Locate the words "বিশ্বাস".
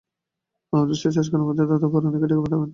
0.91-1.13